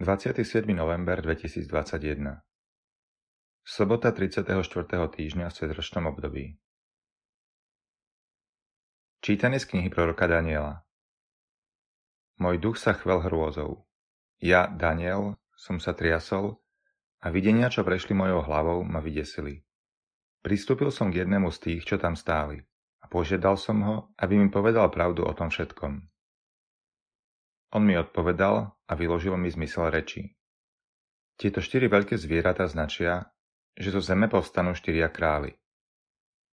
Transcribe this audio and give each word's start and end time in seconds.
27. 0.00 0.64
november 0.72 1.20
2021 1.20 2.40
Sobota 3.60 4.08
34. 4.08 4.56
týždňa 4.96 5.44
v 5.44 5.52
svedročnom 5.52 6.08
období 6.08 6.56
Čítanie 9.20 9.60
z 9.60 9.68
knihy 9.68 9.92
proroka 9.92 10.24
Daniela 10.24 10.88
Môj 12.40 12.56
duch 12.64 12.80
sa 12.80 12.96
chvel 12.96 13.20
hrôzou. 13.28 13.84
Ja, 14.40 14.72
Daniel, 14.72 15.36
som 15.52 15.76
sa 15.76 15.92
triasol 15.92 16.56
a 17.20 17.28
videnia, 17.28 17.68
čo 17.68 17.84
prešli 17.84 18.16
mojou 18.16 18.40
hlavou, 18.40 18.80
ma 18.80 19.04
vydesili. 19.04 19.68
Pristúpil 20.40 20.88
som 20.88 21.12
k 21.12 21.28
jednému 21.28 21.52
z 21.52 21.58
tých, 21.60 21.84
čo 21.84 22.00
tam 22.00 22.16
stáli 22.16 22.56
a 23.04 23.04
požiadal 23.04 23.60
som 23.60 23.76
ho, 23.84 23.96
aby 24.16 24.40
mi 24.40 24.48
povedal 24.48 24.88
pravdu 24.88 25.28
o 25.28 25.32
tom 25.36 25.52
všetkom. 25.52 25.92
On 27.76 27.82
mi 27.84 28.00
odpovedal 28.00 28.79
a 28.90 28.92
vyložil 28.98 29.38
mi 29.38 29.46
zmysel 29.46 29.86
rečí. 29.94 30.34
Tieto 31.38 31.62
štyri 31.62 31.86
veľké 31.86 32.18
zvieratá 32.18 32.66
značia, 32.66 33.30
že 33.78 33.94
zo 33.94 34.02
zeme 34.02 34.26
povstanú 34.26 34.74
štyria 34.74 35.06
králi. 35.08 35.54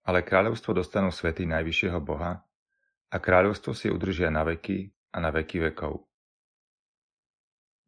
Ale 0.08 0.24
kráľovstvo 0.24 0.78
dostanú 0.78 1.12
svety 1.12 1.50
najvyššieho 1.50 2.00
Boha 2.00 2.46
a 3.12 3.16
kráľovstvo 3.18 3.74
si 3.74 3.92
udržia 3.92 4.30
na 4.32 4.46
veky 4.46 4.88
a 5.12 5.18
na 5.20 5.34
veky 5.34 5.60
vekov. 5.68 6.08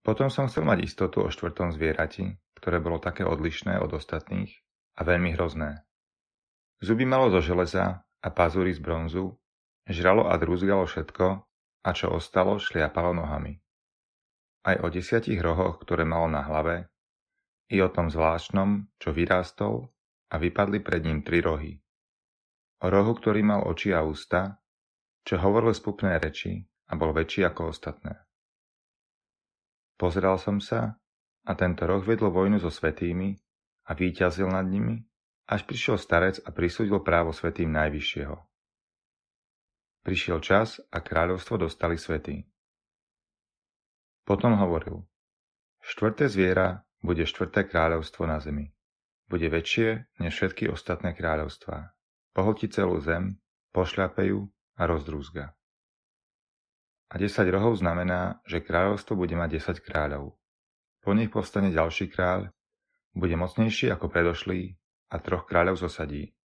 Potom 0.04 0.28
som 0.34 0.50
chcel 0.50 0.66
mať 0.66 0.84
istotu 0.84 1.24
o 1.24 1.32
štvrtom 1.32 1.72
zvierati, 1.72 2.34
ktoré 2.58 2.82
bolo 2.82 2.98
také 3.00 3.24
odlišné 3.24 3.80
od 3.80 3.96
ostatných 3.96 4.52
a 5.00 5.06
veľmi 5.06 5.38
hrozné. 5.38 5.86
Zuby 6.84 7.08
malo 7.08 7.32
zo 7.32 7.40
železa 7.40 8.04
a 8.20 8.28
pazúry 8.32 8.76
z 8.76 8.84
bronzu, 8.84 9.40
žralo 9.88 10.28
a 10.28 10.36
drúzgalo 10.36 10.88
všetko, 10.88 11.26
a 11.80 11.90
čo 11.96 12.12
ostalo, 12.12 12.60
šliapalo 12.60 13.16
nohami. 13.16 13.64
Aj 14.66 14.76
o 14.84 14.92
desiatich 14.92 15.40
rohoch, 15.40 15.80
ktoré 15.80 16.04
malo 16.04 16.28
na 16.28 16.44
hlave, 16.44 16.92
i 17.70 17.80
o 17.80 17.90
tom 17.90 18.10
zvláštnom, 18.10 18.90
čo 18.98 19.14
vyrástol 19.14 19.88
a 20.34 20.36
vypadli 20.42 20.82
pred 20.82 21.06
ním 21.06 21.22
tri 21.22 21.40
rohy. 21.40 21.78
O 22.82 22.88
rohu, 22.90 23.14
ktorý 23.14 23.46
mal 23.46 23.62
oči 23.68 23.94
a 23.94 24.02
ústa, 24.02 24.58
čo 25.24 25.38
hovoril 25.38 25.76
spupné 25.76 26.18
reči 26.18 26.66
a 26.90 26.98
bol 26.98 27.14
väčší 27.14 27.46
ako 27.46 27.70
ostatné. 27.70 28.18
Pozrel 30.00 30.40
som 30.40 30.58
sa 30.64 30.96
a 31.46 31.52
tento 31.54 31.84
roh 31.84 32.02
vedol 32.02 32.32
vojnu 32.32 32.58
so 32.58 32.72
svetými 32.72 33.36
a 33.86 33.92
víťazil 33.94 34.48
nad 34.48 34.64
nimi, 34.64 34.96
až 35.50 35.68
prišiel 35.68 36.00
starec 36.00 36.40
a 36.46 36.50
prisúdil 36.56 37.04
právo 37.04 37.36
svetým 37.36 37.74
najvyššieho. 37.74 38.38
Prišiel 40.00 40.40
čas 40.40 40.80
a 40.90 41.04
kráľovstvo 41.04 41.60
dostali 41.60 42.00
svety. 42.00 42.48
Potom 44.30 44.54
hovoril, 44.62 45.10
štvrté 45.82 46.30
zviera 46.30 46.86
bude 47.02 47.26
štvrté 47.26 47.66
kráľovstvo 47.66 48.30
na 48.30 48.38
zemi. 48.38 48.70
Bude 49.26 49.50
väčšie 49.50 50.06
než 50.22 50.38
všetky 50.38 50.70
ostatné 50.70 51.18
kráľovstvá. 51.18 51.98
Pohltí 52.38 52.70
celú 52.70 53.02
zem, 53.02 53.42
pošľape 53.74 54.30
a 54.78 54.82
rozdrúzga. 54.86 55.58
A 57.10 57.18
10 57.18 57.42
rohov 57.50 57.82
znamená, 57.82 58.38
že 58.46 58.62
kráľovstvo 58.62 59.18
bude 59.18 59.34
mať 59.34 59.66
10 59.66 59.82
kráľov. 59.82 60.38
Po 61.02 61.18
nich 61.18 61.34
povstane 61.34 61.74
ďalší 61.74 62.14
kráľ, 62.14 62.54
bude 63.18 63.34
mocnejší 63.34 63.90
ako 63.90 64.14
predošlý 64.14 64.78
a 65.10 65.18
troch 65.18 65.50
kráľov 65.50 65.82
zosadí. 65.82 66.38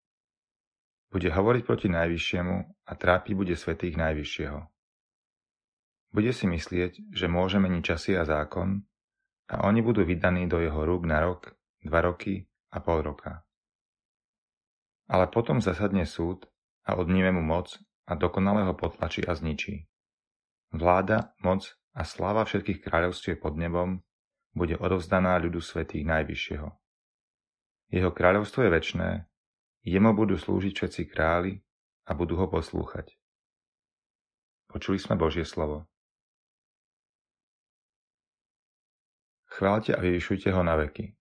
Bude 1.12 1.28
hovoriť 1.28 1.62
proti 1.68 1.92
Najvyššiemu 1.92 2.56
a 2.88 2.92
trápiť 2.96 3.32
bude 3.36 3.52
svetých 3.52 4.00
Najvyššieho. 4.00 4.73
Bude 6.14 6.30
si 6.30 6.46
myslieť, 6.46 7.10
že 7.10 7.26
môže 7.26 7.58
meniť 7.58 7.82
časy 7.82 8.14
a 8.14 8.22
zákon 8.22 8.86
a 9.50 9.66
oni 9.66 9.82
budú 9.82 10.06
vydaní 10.06 10.46
do 10.46 10.62
jeho 10.62 10.86
rúk 10.86 11.10
na 11.10 11.18
rok, 11.18 11.58
dva 11.82 12.06
roky 12.06 12.46
a 12.70 12.78
pol 12.78 13.02
roka. 13.02 13.42
Ale 15.10 15.26
potom 15.26 15.58
zasadne 15.58 16.06
súd 16.06 16.46
a 16.86 16.94
odníme 16.94 17.34
mu 17.34 17.42
moc 17.42 17.82
a 18.06 18.14
dokonale 18.14 18.62
ho 18.62 18.78
potlačí 18.78 19.26
a 19.26 19.34
zničí. 19.34 19.90
Vláda, 20.70 21.34
moc 21.42 21.74
a 21.98 22.06
sláva 22.06 22.46
všetkých 22.46 22.86
kráľovstiev 22.86 23.42
pod 23.42 23.58
nebom 23.58 24.00
bude 24.54 24.78
odovzdaná 24.78 25.34
ľudu 25.42 25.58
svetých 25.58 26.06
Najvyššieho. 26.06 26.68
Jeho 27.90 28.10
kráľovstvo 28.14 28.64
je 28.64 28.70
väčné 28.70 29.08
Jemu 29.84 30.16
budú 30.16 30.40
slúžiť 30.40 30.72
všetci 30.72 31.02
králi 31.12 31.60
a 32.08 32.16
budú 32.16 32.40
ho 32.40 32.48
poslúchať. 32.48 33.12
Počuli 34.72 34.96
sme 34.96 35.20
Božie 35.20 35.44
slovo. 35.44 35.84
Chválte 39.54 39.96
a 39.96 40.00
vyvyšujte 40.00 40.52
ho 40.52 40.62
na 40.62 40.76
veky. 40.76 41.16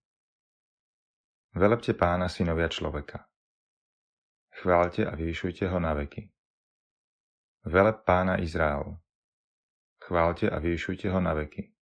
Velepte 1.54 1.94
pána 1.94 2.28
synovia 2.28 2.68
človeka. 2.68 3.30
Chválte 4.50 5.06
a 5.06 5.14
vyvyšujte 5.14 5.68
ho 5.68 5.80
na 5.80 5.94
veky. 5.94 6.32
Veleb 7.64 8.02
pána 8.04 8.42
Izrael. 8.42 8.98
Chválte 10.04 10.50
a 10.50 10.58
vyvyšujte 10.58 11.10
ho 11.10 11.20
na 11.20 11.34
veky. 11.34 11.74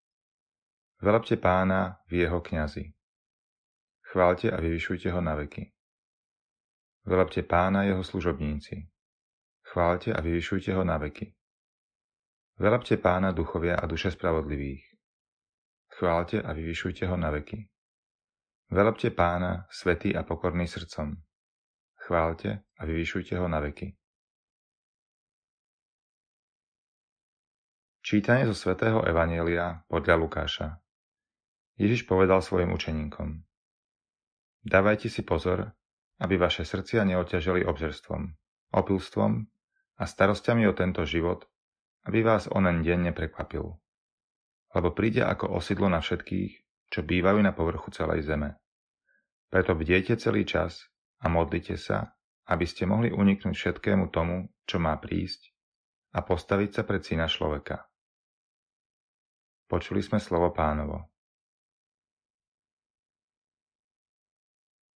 Velepte 1.00 1.36
pána 1.36 2.02
v 2.10 2.12
jeho 2.12 2.40
kňazi. 2.40 2.92
Chválte 4.02 4.50
a 4.50 4.60
vyvyšujte 4.60 5.10
ho 5.10 5.20
na 5.20 5.34
veky. 5.34 5.72
Velebte 7.04 7.42
pána 7.42 7.82
jeho 7.82 8.04
služobníci. 8.04 8.90
Chválte 9.62 10.12
a 10.12 10.20
vyvyšujte 10.20 10.74
ho 10.74 10.84
na 10.84 10.98
veky. 10.98 11.34
Velebte 12.58 12.96
pána 12.96 13.32
duchovia 13.32 13.76
a 13.76 13.86
duše 13.86 14.10
spravodlivých. 14.10 14.99
Chválte 16.00 16.40
a 16.40 16.56
vyvyšujte 16.56 17.04
ho 17.06 17.16
na 17.16 17.28
veky. 17.28 17.68
Velebte 18.72 19.12
pána 19.12 19.68
svetý 19.68 20.16
a 20.16 20.24
pokorný 20.24 20.64
srdcom. 20.64 21.12
Chválte 22.08 22.64
a 22.80 22.82
vyvyšujte 22.88 23.36
ho 23.36 23.44
na 23.44 23.60
veky. 23.60 23.92
Čítanie 28.00 28.48
zo 28.48 28.56
svätého 28.56 29.04
Evanielia 29.04 29.84
podľa 29.92 30.16
Lukáša 30.16 30.68
Ježiš 31.76 32.08
povedal 32.08 32.40
svojim 32.40 32.72
učeníkom 32.72 33.44
Dávajte 34.64 35.12
si 35.12 35.20
pozor, 35.20 35.76
aby 36.16 36.40
vaše 36.40 36.64
srdcia 36.64 37.04
neoťažili 37.04 37.68
obžerstvom, 37.68 38.24
opilstvom 38.72 39.44
a 40.00 40.08
starostiami 40.08 40.64
o 40.64 40.72
tento 40.72 41.04
život, 41.04 41.44
aby 42.08 42.24
vás 42.24 42.48
onen 42.48 42.80
deň 42.80 43.12
neprekvapil. 43.12 43.76
Lebo 44.70 44.94
príde 44.94 45.26
ako 45.26 45.50
osidlo 45.58 45.90
na 45.90 45.98
všetkých, 45.98 46.52
čo 46.90 47.00
bývajú 47.02 47.42
na 47.42 47.50
povrchu 47.50 47.90
celej 47.90 48.26
zeme. 48.26 48.54
Preto 49.50 49.74
bdiete 49.74 50.14
celý 50.14 50.46
čas 50.46 50.86
a 51.18 51.26
modlite 51.26 51.74
sa, 51.74 52.14
aby 52.46 52.66
ste 52.66 52.86
mohli 52.86 53.10
uniknúť 53.10 53.54
všetkému 53.54 54.14
tomu, 54.14 54.46
čo 54.66 54.78
má 54.78 54.94
prísť 54.98 55.50
a 56.14 56.22
postaviť 56.22 56.70
sa 56.70 56.82
pred 56.86 57.02
syna 57.02 57.26
človeka. 57.26 57.86
Počuli 59.70 60.02
sme 60.02 60.18
slovo 60.18 60.50
pánovo. 60.50 61.09